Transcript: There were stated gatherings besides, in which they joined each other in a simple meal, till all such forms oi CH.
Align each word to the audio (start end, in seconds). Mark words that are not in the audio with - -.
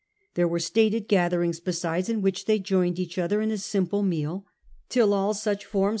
There 0.33 0.47
were 0.47 0.57
stated 0.57 1.07
gatherings 1.07 1.59
besides, 1.59 2.09
in 2.09 2.23
which 2.23 2.45
they 2.45 2.57
joined 2.57 2.97
each 2.97 3.19
other 3.19 3.39
in 3.39 3.51
a 3.51 3.57
simple 3.59 4.01
meal, 4.01 4.47
till 4.89 5.13
all 5.13 5.35
such 5.35 5.63
forms 5.63 5.79
oi 5.79 5.89
CH. 5.89 5.89